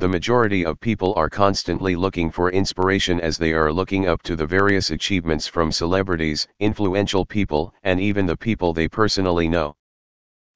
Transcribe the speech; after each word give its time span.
The 0.00 0.08
majority 0.08 0.64
of 0.64 0.78
people 0.78 1.12
are 1.16 1.28
constantly 1.28 1.96
looking 1.96 2.30
for 2.30 2.52
inspiration 2.52 3.20
as 3.20 3.36
they 3.36 3.52
are 3.52 3.72
looking 3.72 4.06
up 4.06 4.22
to 4.22 4.36
the 4.36 4.46
various 4.46 4.92
achievements 4.92 5.48
from 5.48 5.72
celebrities, 5.72 6.46
influential 6.60 7.26
people, 7.26 7.74
and 7.82 7.98
even 7.98 8.24
the 8.24 8.36
people 8.36 8.72
they 8.72 8.86
personally 8.86 9.48
know. 9.48 9.74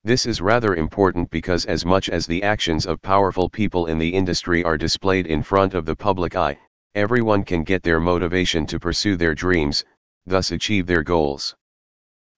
This 0.04 0.26
is 0.26 0.40
rather 0.40 0.76
important 0.76 1.28
because 1.30 1.64
as 1.64 1.84
much 1.84 2.08
as 2.08 2.24
the 2.24 2.44
actions 2.44 2.86
of 2.86 3.02
powerful 3.02 3.50
people 3.50 3.86
in 3.86 3.98
the 3.98 4.14
industry 4.14 4.62
are 4.62 4.78
displayed 4.78 5.26
in 5.26 5.42
front 5.42 5.74
of 5.74 5.86
the 5.86 5.96
public 5.96 6.36
eye, 6.36 6.56
everyone 6.94 7.42
can 7.42 7.64
get 7.64 7.82
their 7.82 7.98
motivation 7.98 8.64
to 8.66 8.78
pursue 8.78 9.16
their 9.16 9.34
dreams, 9.34 9.84
thus 10.24 10.52
achieve 10.52 10.86
their 10.86 11.02
goals 11.02 11.56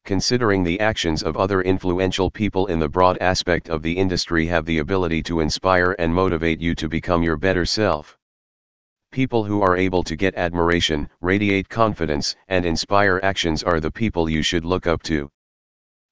considering 0.04 0.62
the 0.62 0.78
actions 0.80 1.22
of 1.22 1.36
other 1.36 1.62
influential 1.62 2.30
people 2.30 2.66
in 2.66 2.78
the 2.78 2.88
broad 2.88 3.16
aspect 3.18 3.68
of 3.70 3.82
the 3.82 3.96
industry 3.96 4.46
have 4.46 4.66
the 4.66 4.78
ability 4.78 5.22
to 5.22 5.40
inspire 5.40 5.96
and 5.98 6.14
motivate 6.14 6.60
you 6.60 6.74
to 6.74 6.88
become 6.88 7.22
your 7.22 7.36
better 7.36 7.64
self. 7.64 8.18
People 9.10 9.44
who 9.44 9.62
are 9.62 9.76
able 9.76 10.02
to 10.02 10.16
get 10.16 10.34
admiration, 10.34 11.08
radiate 11.20 11.68
confidence, 11.68 12.36
and 12.48 12.66
inspire 12.66 13.20
actions 13.22 13.62
are 13.62 13.80
the 13.80 13.90
people 13.90 14.28
you 14.28 14.42
should 14.42 14.64
look 14.64 14.86
up 14.86 15.02
to. 15.04 15.30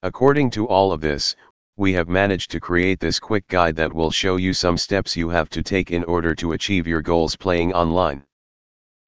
According 0.03 0.51
to 0.51 0.67
all 0.67 0.91
of 0.91 1.01
this, 1.01 1.37
we 1.77 1.93
have 1.93 2.09
managed 2.09 2.51
to 2.53 2.61
create 2.61 3.01
this 3.01 3.19
quick 3.19 3.47
guide 3.49 3.77
that 3.77 3.93
will 3.93 4.11
show 4.11 4.37
you 4.37 4.55
some 4.55 4.77
steps 4.77 5.17
you 5.17 5.29
have 5.29 5.51
to 5.51 5.63
take 5.63 5.91
in 5.91 6.05
order 6.05 6.35
to 6.35 6.53
achieve 6.53 6.87
your 6.87 7.03
goals 7.03 7.35
playing 7.35 7.73
online. 7.73 8.25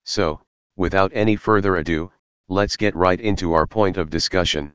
So, 0.04 0.40
without 0.76 1.12
any 1.14 1.36
further 1.36 1.76
ado, 1.76 2.10
let's 2.50 2.76
get 2.76 2.94
right 2.94 3.20
into 3.20 3.54
our 3.54 3.66
point 3.66 3.96
of 3.96 4.10
discussion. 4.10 4.70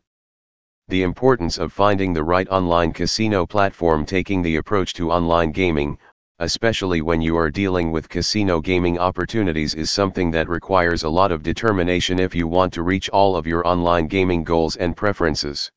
The 0.87 1.03
importance 1.03 1.59
of 1.59 1.71
finding 1.71 2.13
the 2.13 2.23
right 2.23 2.49
online 2.49 2.91
casino 2.93 3.45
platform 3.45 4.07
taking 4.07 4.41
the 4.41 4.55
approach 4.55 4.95
to 4.95 5.11
online 5.11 5.51
gaming, 5.51 5.99
especially 6.39 7.01
when 7.01 7.21
you 7.21 7.37
are 7.37 7.51
dealing 7.51 7.91
with 7.91 8.09
casino 8.09 8.59
gaming 8.59 8.97
opportunities 8.97 9.75
is 9.75 9.91
something 9.91 10.31
that 10.31 10.49
requires 10.49 11.03
a 11.03 11.09
lot 11.09 11.31
of 11.31 11.43
determination 11.43 12.17
if 12.19 12.33
you 12.33 12.47
want 12.47 12.73
to 12.73 12.81
reach 12.81 13.07
all 13.09 13.35
of 13.35 13.45
your 13.45 13.67
online 13.67 14.07
gaming 14.07 14.43
goals 14.43 14.75
and 14.77 14.97
preferences. 14.97 15.71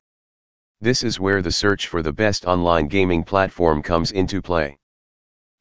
This 0.81 1.03
is 1.03 1.21
where 1.21 1.43
the 1.43 1.53
search 1.53 1.89
for 1.89 2.03
the 2.03 2.13
best 2.13 2.47
online 2.47 2.89
gaming 2.89 3.23
platform 3.23 3.83
comes 3.83 4.13
into 4.13 4.41
play. 4.41 4.79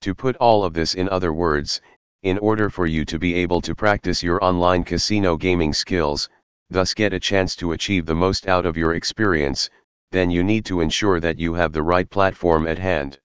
To 0.02 0.16
put 0.16 0.38
all 0.38 0.64
of 0.64 0.74
this 0.74 0.94
in 0.94 1.10
other 1.10 1.34
words, 1.34 1.82
in 2.24 2.38
order 2.38 2.70
for 2.70 2.86
you 2.86 3.04
to 3.04 3.18
be 3.18 3.34
able 3.34 3.62
to 3.62 3.74
practice 3.74 4.22
your 4.22 4.44
online 4.44 4.84
casino 4.84 5.36
gaming 5.36 5.74
skills, 5.74 6.30
thus 6.70 6.94
get 6.94 7.14
a 7.14 7.20
chance 7.20 7.56
to 7.56 7.72
achieve 7.72 8.06
the 8.06 8.14
most 8.14 8.48
out 8.48 8.66
of 8.66 8.78
your 8.78 8.94
experience, 8.94 9.70
then 10.12 10.30
you 10.30 10.44
need 10.44 10.64
to 10.64 10.82
ensure 10.82 11.20
that 11.20 11.40
you 11.40 11.54
have 11.54 11.74
the 11.74 11.82
right 11.82 12.10
platform 12.10 12.68
at 12.68 12.78
hand. 12.78 13.20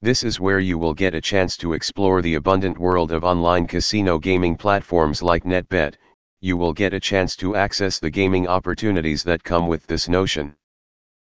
This 0.00 0.22
is 0.22 0.40
where 0.40 0.60
you 0.60 0.78
will 0.78 0.94
get 0.94 1.14
a 1.14 1.20
chance 1.20 1.56
to 1.58 1.74
explore 1.74 2.22
the 2.22 2.36
abundant 2.36 2.78
world 2.78 3.12
of 3.12 3.24
online 3.24 3.66
casino 3.66 4.18
gaming 4.18 4.56
platforms 4.56 5.22
like 5.22 5.44
NetBet, 5.44 5.96
you 6.40 6.56
will 6.56 6.72
get 6.72 6.94
a 6.94 7.00
chance 7.00 7.36
to 7.36 7.56
access 7.56 7.98
the 7.98 8.10
gaming 8.10 8.46
opportunities 8.46 9.22
that 9.24 9.42
come 9.42 9.68
with 9.68 9.86
this 9.86 10.08
notion. 10.08 10.54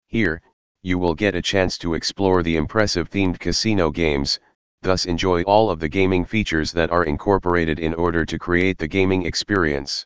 Here, 0.07 0.41
you 0.81 0.97
will 0.97 1.15
get 1.15 1.35
a 1.35 1.41
chance 1.41 1.77
to 1.79 1.93
explore 1.93 2.43
the 2.43 2.55
impressive 2.55 3.09
themed 3.09 3.39
casino 3.39 3.91
games, 3.91 4.39
thus 4.81 5.05
enjoy 5.05 5.43
all 5.43 5.69
of 5.69 5.79
the 5.79 5.87
gaming 5.87 6.25
features 6.25 6.71
that 6.71 6.89
are 6.89 7.03
incorporated 7.03 7.79
in 7.79 7.93
order 7.93 8.25
to 8.25 8.39
create 8.39 8.77
the 8.77 8.87
gaming 8.87 9.25
experience. 9.25 10.05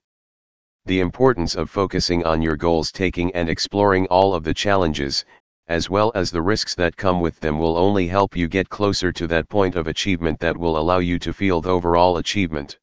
The 0.85 0.99
importance 0.99 1.55
of 1.55 1.69
focusing 1.69 2.25
on 2.25 2.41
your 2.41 2.57
goals 2.57 2.91
taking 2.91 3.33
and 3.33 3.49
exploring 3.49 4.05
all 4.07 4.33
of 4.33 4.43
the 4.43 4.53
challenges, 4.53 5.25
as 5.67 5.89
well 5.89 6.11
as 6.13 6.29
the 6.29 6.41
risks 6.41 6.75
that 6.75 6.95
come 6.95 7.21
with 7.21 7.39
them 7.39 7.57
will 7.57 7.75
only 7.75 8.07
help 8.07 8.35
you 8.35 8.47
get 8.47 8.69
closer 8.69 9.11
to 9.11 9.27
that 9.27 9.49
point 9.49 9.75
of 9.75 9.87
achievement 9.87 10.39
that 10.39 10.55
will 10.55 10.77
allow 10.77 10.99
you 10.99 11.17
to 11.19 11.33
feel 11.33 11.61
the 11.61 11.69
overall 11.69 12.17
achievement. 12.17 12.77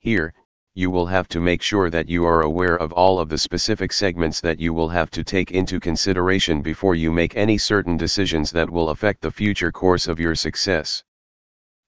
Here, 0.00 0.34
you 0.74 0.90
will 0.90 1.04
have 1.04 1.28
to 1.28 1.38
make 1.38 1.60
sure 1.60 1.90
that 1.90 2.08
you 2.08 2.24
are 2.24 2.42
aware 2.42 2.76
of 2.76 2.92
all 2.92 3.18
of 3.18 3.28
the 3.28 3.36
specific 3.36 3.92
segments 3.92 4.40
that 4.40 4.58
you 4.58 4.72
will 4.72 4.88
have 4.88 5.10
to 5.10 5.22
take 5.22 5.50
into 5.50 5.78
consideration 5.78 6.62
before 6.62 6.94
you 6.94 7.10
make 7.10 7.36
any 7.36 7.58
certain 7.58 7.96
decisions 7.96 8.50
that 8.50 8.70
will 8.70 8.88
affect 8.88 9.20
the 9.20 9.30
future 9.30 9.70
course 9.70 10.08
of 10.08 10.18
your 10.18 10.34
success. 10.34 11.04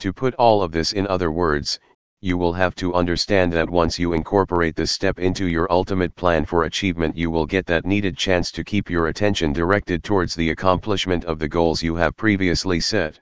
To 0.00 0.12
put 0.12 0.34
all 0.34 0.62
of 0.62 0.70
this 0.70 0.92
in 0.92 1.06
other 1.06 1.32
words, 1.32 1.80
you 2.20 2.36
will 2.36 2.52
have 2.52 2.74
to 2.74 2.92
understand 2.92 3.52
that 3.54 3.70
once 3.70 3.98
you 3.98 4.12
incorporate 4.12 4.76
this 4.76 4.92
step 4.92 5.18
into 5.18 5.46
your 5.46 5.70
ultimate 5.72 6.14
plan 6.14 6.44
for 6.44 6.64
achievement 6.64 7.16
you 7.16 7.30
will 7.30 7.46
get 7.46 7.64
that 7.64 7.86
needed 7.86 8.18
chance 8.18 8.50
to 8.52 8.64
keep 8.64 8.90
your 8.90 9.06
attention 9.06 9.54
directed 9.54 10.04
towards 10.04 10.34
the 10.34 10.50
accomplishment 10.50 11.24
of 11.24 11.38
the 11.38 11.48
goals 11.48 11.82
you 11.82 11.94
have 11.96 12.16
previously 12.16 12.80
set. 12.80 13.18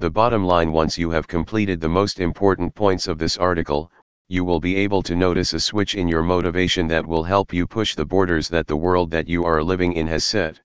The 0.00 0.10
bottom 0.10 0.44
line 0.44 0.72
once 0.72 0.98
you 0.98 1.10
have 1.12 1.26
completed 1.26 1.80
the 1.80 1.88
most 1.88 2.20
important 2.20 2.74
points 2.74 3.08
of 3.08 3.16
this 3.16 3.38
article, 3.38 3.90
you 4.28 4.44
will 4.44 4.58
be 4.58 4.74
able 4.74 5.02
to 5.02 5.14
notice 5.14 5.52
a 5.52 5.60
switch 5.60 5.94
in 5.94 6.08
your 6.08 6.22
motivation 6.22 6.88
that 6.88 7.06
will 7.06 7.22
help 7.22 7.52
you 7.52 7.64
push 7.64 7.94
the 7.94 8.04
borders 8.04 8.48
that 8.48 8.66
the 8.66 8.76
world 8.76 9.08
that 9.10 9.28
you 9.28 9.44
are 9.44 9.62
living 9.62 9.92
in 9.92 10.06
has 10.08 10.24
set. 10.24 10.60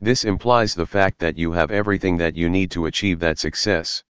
This 0.00 0.24
implies 0.24 0.74
the 0.74 0.86
fact 0.86 1.18
that 1.18 1.36
you 1.36 1.50
have 1.50 1.72
everything 1.72 2.16
that 2.18 2.36
you 2.36 2.48
need 2.48 2.70
to 2.70 2.86
achieve 2.86 3.18
that 3.18 3.40
success. 3.40 4.04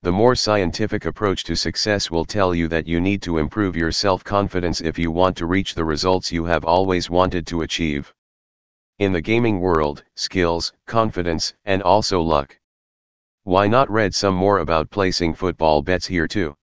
The 0.00 0.10
more 0.10 0.34
scientific 0.34 1.04
approach 1.04 1.44
to 1.44 1.54
success 1.54 2.10
will 2.10 2.24
tell 2.24 2.54
you 2.54 2.66
that 2.68 2.86
you 2.86 2.98
need 2.98 3.20
to 3.22 3.36
improve 3.36 3.76
your 3.76 3.92
self-confidence 3.92 4.80
if 4.80 4.98
you 4.98 5.10
want 5.10 5.36
to 5.36 5.46
reach 5.46 5.74
the 5.74 5.84
results 5.84 6.32
you 6.32 6.46
have 6.46 6.64
always 6.64 7.10
wanted 7.10 7.46
to 7.48 7.60
achieve. 7.60 8.14
In 9.00 9.12
the 9.12 9.20
gaming 9.20 9.60
world, 9.60 10.02
skills, 10.14 10.72
confidence, 10.86 11.52
and 11.66 11.82
also 11.82 12.22
luck. 12.22 12.58
Why 13.42 13.66
not 13.66 13.90
read 13.90 14.14
some 14.14 14.34
more 14.34 14.60
about 14.60 14.88
placing 14.88 15.34
football 15.34 15.82
bets 15.82 16.06
here 16.06 16.26
too? 16.26 16.56